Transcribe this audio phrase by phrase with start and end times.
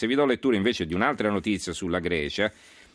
[0.00, 2.50] Se vi do lettura invece di un'altra notizia sulla Grecia,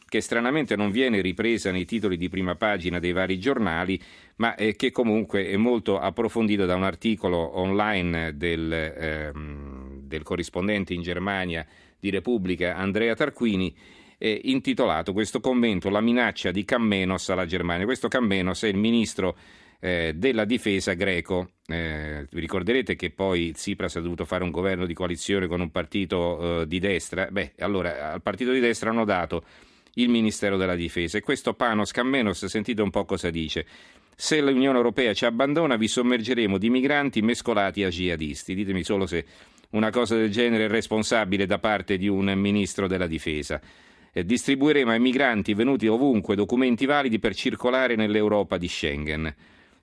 [0.09, 4.01] che stranamente non viene ripresa nei titoli di prima pagina dei vari giornali,
[4.37, 10.95] ma eh, che comunque è molto approfondita da un articolo online del, ehm, del corrispondente
[10.95, 11.63] in Germania
[11.99, 13.71] di Repubblica Andrea Tarquini,
[14.17, 17.85] eh, intitolato questo commento La minaccia di Cammenos alla Germania.
[17.85, 19.37] Questo Cammenos è il ministro
[19.85, 21.51] eh, della difesa greco.
[21.67, 25.69] Eh, vi ricorderete che poi Tsipras ha dovuto fare un governo di coalizione con un
[25.69, 27.27] partito eh, di destra?
[27.29, 29.43] Beh, allora al partito di destra hanno dato
[29.95, 33.67] il Ministero della Difesa e questo Panos Cammenos, sentite un po' cosa dice.
[34.15, 38.55] Se l'Unione Europea ci abbandona, vi sommergeremo di migranti mescolati a jihadisti.
[38.55, 39.23] Ditemi solo se
[39.71, 43.61] una cosa del genere è responsabile da parte di un ministro della Difesa.
[44.11, 49.35] Eh, distribuiremo ai migranti venuti ovunque documenti validi per circolare nell'Europa di Schengen.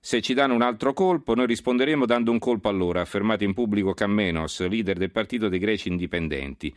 [0.05, 3.45] Se ci danno un altro colpo, noi risponderemo dando un colpo a loro, ha affermato
[3.45, 6.75] in pubblico Cammenos, leader del partito dei greci indipendenti.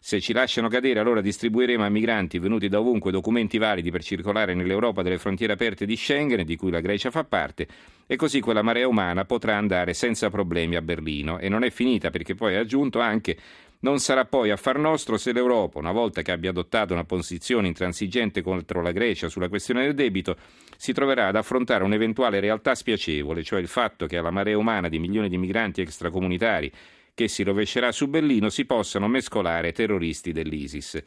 [0.00, 4.54] Se ci lasciano cadere, allora distribuiremo ai migranti venuti da ovunque documenti validi per circolare
[4.54, 7.66] nell'Europa delle frontiere aperte di Schengen, di cui la Grecia fa parte,
[8.06, 11.40] e così quella marea umana potrà andare senza problemi a Berlino.
[11.40, 13.36] E non è finita perché poi ha aggiunto anche
[13.80, 18.42] non sarà poi affar nostro se l'Europa, una volta che abbia adottato una posizione intransigente
[18.42, 20.36] contro la Grecia sulla questione del debito,
[20.76, 24.98] si troverà ad affrontare un'eventuale realtà spiacevole, cioè il fatto che alla marea umana di
[24.98, 26.70] milioni di migranti extracomunitari
[27.14, 31.02] che si rovescerà su Berlino si possano mescolare terroristi dell'ISIS.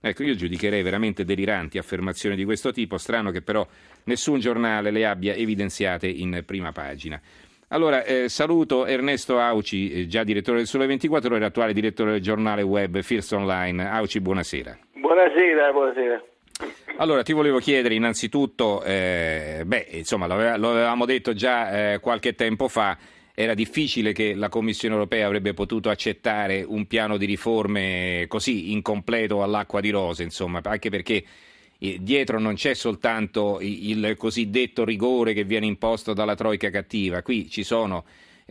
[0.00, 3.66] Ecco, io giudicherei veramente deliranti affermazioni di questo tipo, strano che però
[4.04, 7.20] nessun giornale le abbia evidenziate in prima pagina.
[7.72, 12.20] Allora, eh, saluto Ernesto Auci, eh, già direttore del Sole 24 Ore, attuale direttore del
[12.20, 13.88] giornale web First Online.
[13.88, 14.78] Auci, buonasera.
[14.92, 16.22] Buonasera, buonasera.
[16.98, 22.68] Allora, ti volevo chiedere innanzitutto, eh, beh, insomma, lo, avevamo detto già eh, qualche tempo
[22.68, 22.98] fa,
[23.34, 29.42] era difficile che la Commissione europea avrebbe potuto accettare un piano di riforme così incompleto
[29.42, 31.24] all'acqua di rose, insomma, anche perché
[32.00, 37.64] dietro non c'è soltanto il cosiddetto rigore che viene imposto dalla Troica cattiva, qui ci
[37.64, 38.04] sono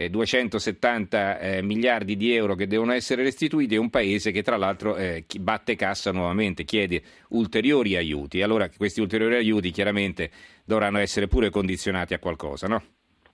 [0.10, 4.58] 270 eh, eh, miliardi di euro che devono essere restituiti e un paese che tra
[4.58, 8.42] l'altro eh, batte cassa nuovamente, chiede ulteriori aiuti.
[8.42, 10.30] Allora questi ulteriori aiuti chiaramente
[10.66, 12.82] dovranno essere pure condizionati a qualcosa, no?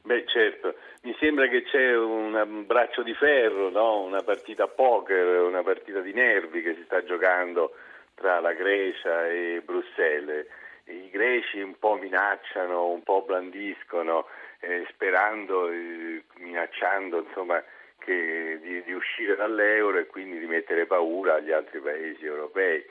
[0.03, 4.01] Beh certo, mi sembra che c'è un braccio di ferro, no?
[4.01, 7.73] una partita poker, una partita di nervi che si sta giocando
[8.17, 10.47] tra la Grecia e Bruxelles.
[10.85, 14.25] I greci un po' minacciano, un po' blandiscono,
[14.59, 17.63] eh, sperando, eh, minacciando insomma,
[17.99, 22.83] che, di, di, uscire dall'euro e quindi di mettere paura agli altri paesi europei.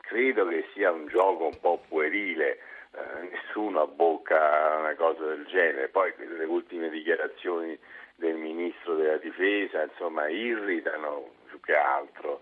[0.00, 2.58] Credo che sia un gioco un po' puerile,
[2.92, 5.88] eh, nessuno abbocca una cosa del genere.
[5.88, 7.78] Poi le ultime dichiarazioni
[8.14, 12.40] del ministro della difesa insomma, irritano più che altro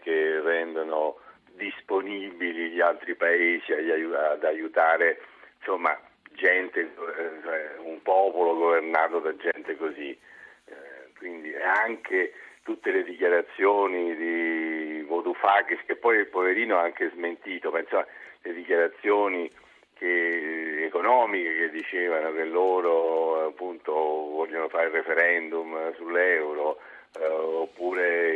[0.00, 1.18] che rendono
[1.52, 5.20] disponibili gli altri paesi ad aiutare
[5.58, 5.98] insomma,
[6.32, 10.10] gente, eh, un popolo governato da gente così.
[10.10, 12.32] Eh, quindi anche
[12.62, 18.06] tutte le dichiarazioni di Vodufakis, che poi il poverino ha anche smentito, ma insomma,
[18.42, 19.50] le dichiarazioni
[19.94, 26.78] che, economiche che dicevano che loro appunto vogliono fare il referendum sull'euro,
[27.18, 28.27] eh, oppure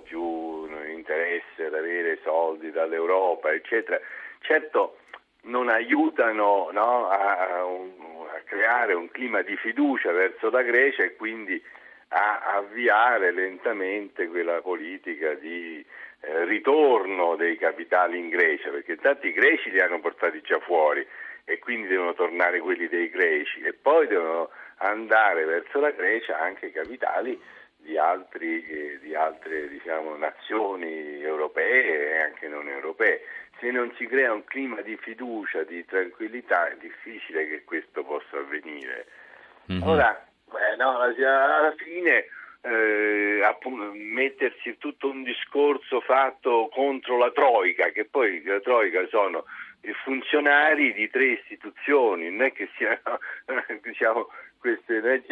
[0.00, 4.00] più interesse ad avere soldi dall'Europa, eccetera.
[4.40, 4.98] Certo
[5.42, 7.66] non aiutano no, a, a,
[8.44, 11.62] creare un clima di fiducia verso la Grecia e quindi
[12.08, 15.84] a avviare lentamente quella politica di
[16.20, 21.06] eh, ritorno dei capitali in Grecia, perché tanti i greci li hanno portati già fuori
[21.44, 26.72] e quindi devono tornare quelli dei greci e poi devono andare verso la Grecia anche
[26.72, 27.40] capitali
[27.88, 33.22] di, altri, di altre diciamo, nazioni europee e anche non europee.
[33.58, 38.36] Se non si crea un clima di fiducia, di tranquillità, è difficile che questo possa
[38.36, 39.06] avvenire.
[39.72, 39.82] Mm-hmm.
[39.82, 42.26] Ora, beh, no, alla fine
[42.60, 49.44] eh, appunto, mettersi tutto un discorso fatto contro la Troica, che poi la Troica sono
[50.04, 53.18] funzionari di tre istituzioni, non è che siano
[53.82, 54.28] diciamo,
[54.58, 55.22] queste non è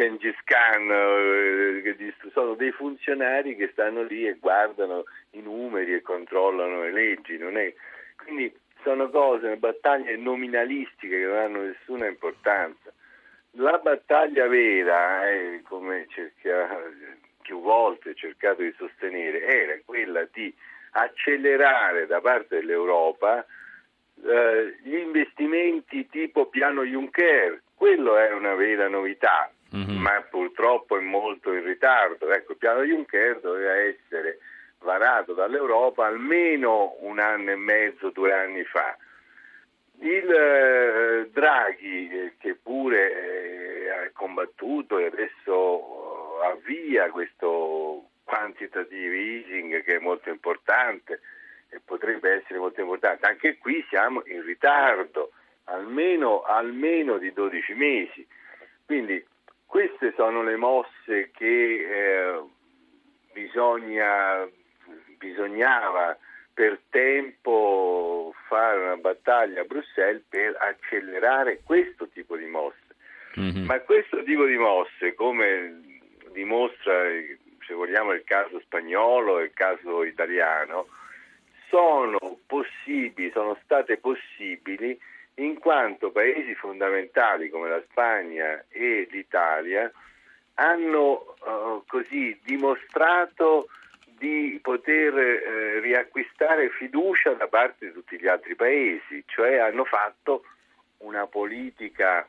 [0.45, 6.93] Khan, eh, sono dei funzionari che stanno lì e guardano i numeri e controllano le
[6.93, 7.75] leggi, è,
[8.17, 12.93] quindi sono cose, battaglie nominalistiche che non hanno nessuna importanza.
[13.59, 16.79] La battaglia vera, eh, come cerca,
[17.43, 20.55] più volte cercato di sostenere, era quella di
[20.93, 23.45] accelerare da parte dell'Europa
[24.25, 29.51] eh, gli investimenti tipo piano Juncker, quello è una vera novità.
[29.75, 29.99] mm-hmm.
[29.99, 32.31] ma purtroppo è molto in ritardo.
[32.31, 34.39] Ecco, il piano Juncker doveva essere
[34.79, 38.97] varato dall'Europa almeno un anno e mezzo, due anni fa.
[39.99, 49.17] Il eh, Draghi, eh, che pure eh, ha combattuto e adesso eh, avvia questo quantitative
[49.17, 51.21] easing che è molto importante
[51.71, 55.33] e potrebbe essere molto importante, anche qui siamo in ritardo,
[55.67, 58.27] almeno, almeno di 12 mesi.
[58.85, 59.25] Quindi
[59.65, 62.43] queste sono le mosse che eh,
[63.33, 64.49] bisogna,
[65.19, 66.17] bisognava
[66.55, 72.85] per tempo fare una battaglia a Bruxelles per accelerare questo tipo di mosse.
[73.39, 73.65] Mm-hmm.
[73.67, 76.01] Ma questo tipo di mosse, come
[76.33, 77.11] dimostra
[77.67, 80.87] se vogliamo il caso spagnolo e il caso italiano,
[81.69, 84.99] sono possibili, sono state possibili
[85.37, 89.91] in quanto paesi fondamentali come la Spagna e l'Italia
[90.55, 93.69] hanno uh, così dimostrato
[94.17, 100.45] di poter eh, riacquistare fiducia da parte di tutti gli altri paesi, cioè hanno fatto
[100.99, 102.27] una politica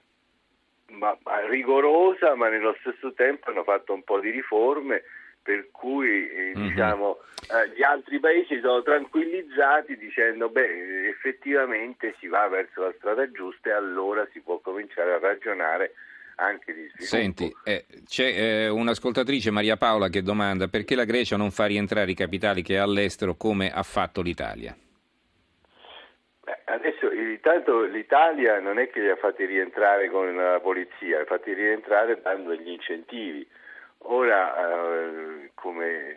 [0.89, 1.17] ma,
[1.47, 5.03] rigorosa, ma nello stesso tempo hanno fatto un po' di riforme
[5.47, 6.67] per cui eh, mm-hmm.
[6.67, 7.19] diciamo,
[7.53, 13.69] eh, gli altri paesi sono tranquillizzati dicendo beh effettivamente si va verso la strada giusta
[13.69, 15.93] e allora si può cominciare a ragionare
[16.35, 17.05] anche di sviluppo.
[17.05, 22.11] Senti, eh, c'è eh, un'ascoltatrice Maria Paola che domanda perché la Grecia non fa rientrare
[22.11, 24.75] i capitali che ha all'estero come ha fatto l'Italia?
[26.43, 31.23] Beh, adesso intanto l'Italia non è che li ha fatti rientrare con la polizia, li
[31.23, 33.47] ha fatti rientrare dando gli incentivi
[33.99, 36.15] Ora, eh, come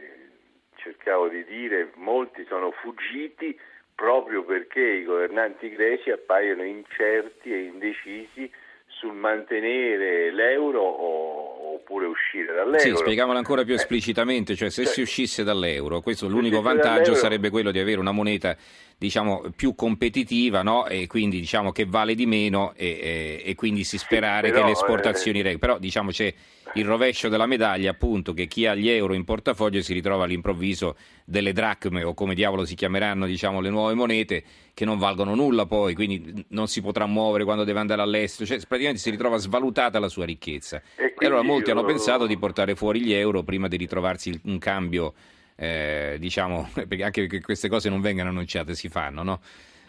[0.77, 3.59] cercavo di dire, molti sono fuggiti
[3.94, 8.50] proprio perché i governanti greci appaiono incerti e indecisi
[8.87, 12.79] sul mantenere l'euro o, oppure uscire dall'euro.
[12.79, 17.50] Sì, spieghiamolo ancora più esplicitamente, cioè se cioè, si uscisse dall'euro, questo l'unico vantaggio sarebbe
[17.50, 18.56] quello di avere una moneta
[19.00, 20.87] diciamo, più competitiva no?
[20.87, 24.64] e quindi diciamo, che vale di meno e, e, e quindi si sperare sì, però,
[24.67, 25.41] che le esportazioni...
[25.41, 26.35] Eh, però diciamo c'è
[26.75, 30.97] il rovescio della medaglia appunto che chi ha gli euro in portafoglio si ritrova all'improvviso
[31.25, 34.44] delle dracme o come diavolo si chiameranno diciamo, le nuove monete
[34.75, 38.58] che non valgono nulla poi, quindi non si potrà muovere quando deve andare all'estero, cioè
[38.58, 40.82] praticamente si ritrova svalutata la sua ricchezza.
[40.94, 41.79] E, e allora molti io...
[41.79, 45.14] hanno pensato di portare fuori gli euro prima di ritrovarsi un cambio,
[45.61, 49.41] eh, diciamo, perché anche che queste cose non vengano annunciate, si fanno, no?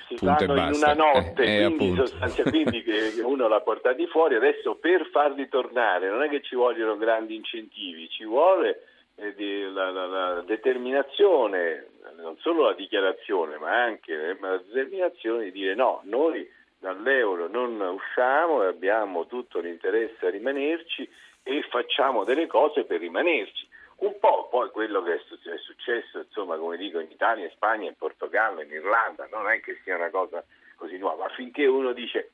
[0.08, 4.36] si Punto fanno in una notte, eh, eh, quindi, sostanzialmente che uno l'ha portati fuori,
[4.36, 8.84] adesso per farli tornare non è che ci vogliono grandi incentivi, ci vuole
[9.16, 11.88] eh, la, la, la, determinazione,
[12.18, 16.46] non solo la dichiarazione, ma anche la determinazione di dire no, noi
[16.80, 21.08] dall'euro non usciamo e abbiamo tutto l'interesse a rimanerci
[21.44, 23.70] e facciamo delle cose per rimanerci.
[24.01, 27.95] Un po' poi quello che è successo, insomma, come dico, in Italia, in Spagna, in
[27.95, 30.44] Portogallo, in Irlanda, non è che sia una cosa
[30.75, 32.31] così nuova, finché uno dice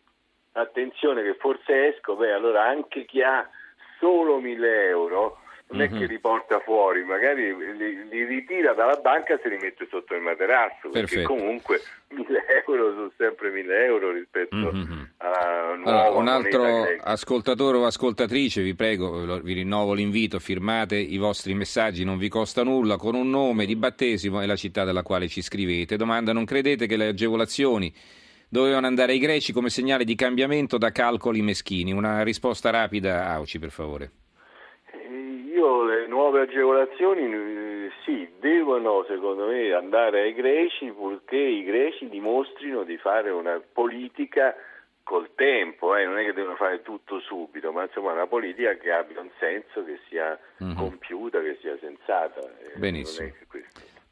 [0.54, 3.48] attenzione che forse esco, beh allora anche chi ha
[4.00, 6.06] solo 1000 euro non è che mhm.
[6.06, 10.22] li porta fuori, magari li, li, ritira dalla banca e se li mette sotto il
[10.22, 11.28] materasso, perché Perfetto.
[11.28, 15.04] comunque 1000 euro sono sempre 1000 euro rispetto mm-hmm.
[15.18, 21.54] a allora, Un altro ascoltatore o ascoltatrice, vi prego, vi rinnovo l'invito, firmate i vostri
[21.54, 25.28] messaggi, non vi costa nulla, con un nome di battesimo e la città dalla quale
[25.28, 25.98] ci scrivete.
[25.98, 27.94] Domanda, non credete che le agevolazioni
[28.50, 31.92] dovevano andare ai greci come segnale di cambiamento da calcoli meschini?
[31.92, 34.12] Una risposta rapida, Auci, per favore.
[36.28, 42.98] Nuove agevolazioni eh, sì, devono secondo me andare ai greci purché i greci dimostrino di
[42.98, 44.54] fare una politica
[45.04, 48.92] col tempo, eh, non è che devono fare tutto subito, ma insomma una politica che
[48.92, 50.76] abbia un senso, che sia mm-hmm.
[50.76, 52.42] compiuta, che sia sensata.
[52.42, 53.32] Eh, Benissimo.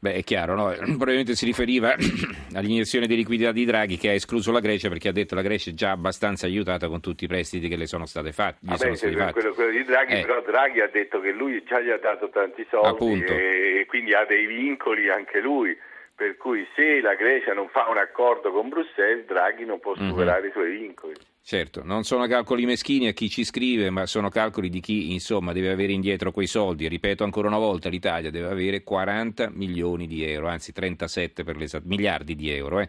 [0.06, 0.70] Beh, è chiaro, no?
[0.96, 1.94] probabilmente si riferiva
[2.54, 5.46] all'iniezione di liquidità di Draghi che ha escluso la Grecia perché ha detto che la
[5.46, 8.66] Grecia è già abbastanza aiutata con tutti i prestiti che le sono stati fatti.
[8.66, 10.20] Vabbè, sono stati quello, quello, di Draghi, eh.
[10.20, 14.14] però Draghi ha detto che lui già gli ha dato tanti soldi e, e quindi
[14.14, 15.76] ha dei vincoli anche lui
[16.14, 20.08] per cui se la Grecia non fa un accordo con Bruxelles, Draghi non può mhm.
[20.08, 20.48] superare mm-hmm.
[20.48, 21.14] i suoi vincoli.
[21.48, 25.52] Certo, non sono calcoli meschini a chi ci scrive, ma sono calcoli di chi, insomma,
[25.52, 26.88] deve avere indietro quei soldi.
[26.88, 32.34] Ripeto ancora una volta, l'Italia deve avere 40 milioni di euro, anzi 37 per miliardi
[32.34, 32.88] di euro, eh.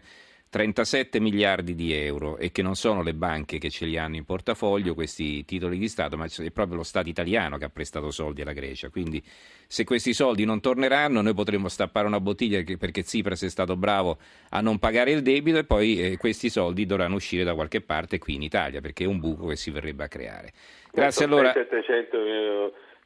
[0.50, 4.24] 37 miliardi di euro e che non sono le banche che ce li hanno in
[4.24, 8.40] portafoglio questi titoli di Stato, ma è proprio lo Stato italiano che ha prestato soldi
[8.40, 8.88] alla Grecia.
[8.88, 9.22] Quindi
[9.66, 14.18] se questi soldi non torneranno noi potremmo stappare una bottiglia perché Tsipras è stato bravo
[14.50, 18.18] a non pagare il debito e poi eh, questi soldi dovranno uscire da qualche parte
[18.18, 20.52] qui in Italia perché è un buco che si verrebbe a creare.
[20.90, 21.52] Grazie allora.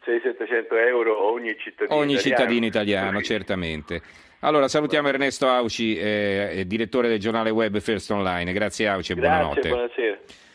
[0.04, 2.36] 600-700 euro ogni cittadino ogni italiano.
[2.36, 4.02] cittadino italiano, certamente.
[4.44, 8.52] Allora salutiamo Ernesto Auci, eh, direttore del giornale web First Online.
[8.52, 9.68] Grazie Auci e Grazie, buonanotte.
[9.68, 10.18] buonasera.